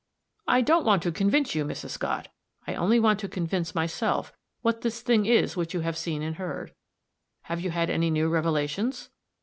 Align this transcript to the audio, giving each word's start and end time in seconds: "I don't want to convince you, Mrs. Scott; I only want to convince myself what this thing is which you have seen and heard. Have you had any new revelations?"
"I 0.47 0.61
don't 0.61 0.83
want 0.83 1.03
to 1.03 1.11
convince 1.11 1.53
you, 1.53 1.63
Mrs. 1.63 1.91
Scott; 1.91 2.29
I 2.65 2.73
only 2.73 2.99
want 2.99 3.19
to 3.19 3.27
convince 3.27 3.75
myself 3.75 4.33
what 4.63 4.81
this 4.81 4.99
thing 5.01 5.27
is 5.27 5.55
which 5.55 5.75
you 5.75 5.81
have 5.81 5.95
seen 5.95 6.23
and 6.23 6.37
heard. 6.37 6.73
Have 7.43 7.61
you 7.61 7.69
had 7.69 7.91
any 7.91 8.09
new 8.09 8.27
revelations?" 8.27 9.09